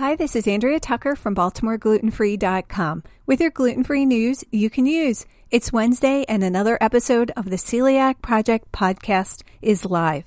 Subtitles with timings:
[0.00, 5.26] Hi, this is Andrea Tucker from BaltimoreGlutenFree.com with your gluten free news you can use.
[5.50, 10.24] It's Wednesday, and another episode of the Celiac Project podcast is live.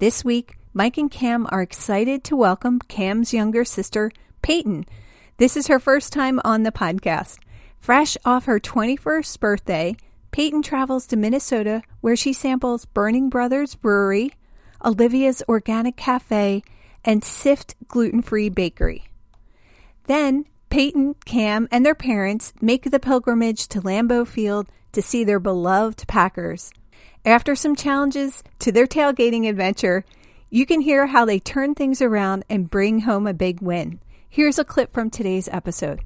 [0.00, 4.10] This week, Mike and Cam are excited to welcome Cam's younger sister,
[4.42, 4.84] Peyton.
[5.36, 7.38] This is her first time on the podcast.
[7.78, 9.96] Fresh off her 21st birthday,
[10.32, 14.32] Peyton travels to Minnesota where she samples Burning Brothers Brewery,
[14.84, 16.64] Olivia's Organic Cafe,
[17.04, 19.06] and Sift Gluten Free Bakery.
[20.06, 25.40] Then, Peyton, Cam, and their parents make the pilgrimage to Lambeau Field to see their
[25.40, 26.72] beloved Packers.
[27.24, 30.04] After some challenges to their tailgating adventure,
[30.50, 34.00] you can hear how they turn things around and bring home a big win.
[34.28, 36.00] Here's a clip from today's episode.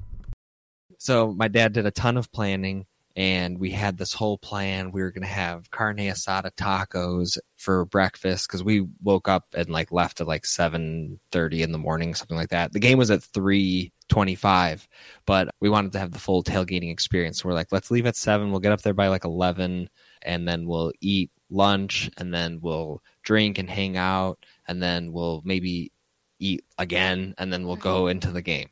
[0.97, 4.91] So my dad did a ton of planning and we had this whole plan.
[4.91, 9.69] We were going to have carne asada tacos for breakfast because we woke up and
[9.69, 12.71] like left at like 7.30 in the morning, something like that.
[12.71, 14.87] The game was at 3.25,
[15.25, 17.41] but we wanted to have the full tailgating experience.
[17.41, 18.51] So we're like, let's leave at 7.
[18.51, 19.89] We'll get up there by like 11
[20.21, 25.41] and then we'll eat lunch and then we'll drink and hang out and then we'll
[25.43, 25.91] maybe
[26.39, 28.69] eat again and then we'll go into the game.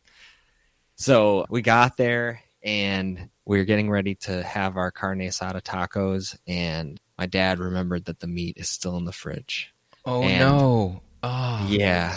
[0.95, 6.37] So we got there and we were getting ready to have our carne asada tacos,
[6.45, 9.73] and my dad remembered that the meat is still in the fridge.
[10.05, 11.01] Oh And- no!
[11.23, 12.15] Oh Yeah.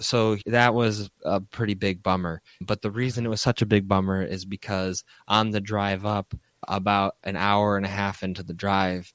[0.00, 2.42] So that was a pretty big bummer.
[2.60, 6.34] But the reason it was such a big bummer is because on the drive up,
[6.66, 9.12] about an hour and a half into the drive,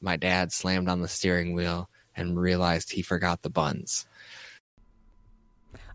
[0.00, 4.06] my dad slammed on the steering wheel and realized he forgot the buns.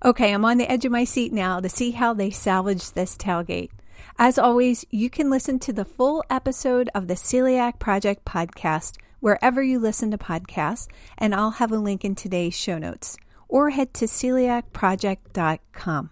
[0.06, 3.16] Okay, I'm on the edge of my seat now to see how they salvage this
[3.16, 3.69] tailgate.
[4.17, 9.63] As always, you can listen to the full episode of the Celiac Project podcast wherever
[9.63, 10.87] you listen to podcasts,
[11.17, 13.15] and I'll have a link in today's show notes.
[13.47, 16.09] Or head to celiacproject.com.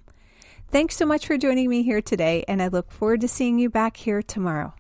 [0.69, 3.69] Thanks so much for joining me here today, and I look forward to seeing you
[3.69, 4.73] back here tomorrow.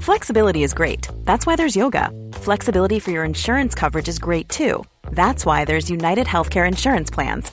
[0.00, 1.08] Flexibility is great.
[1.24, 2.10] That's why there's yoga.
[2.32, 4.82] Flexibility for your insurance coverage is great too.
[5.12, 7.52] That's why there's United Healthcare Insurance Plans.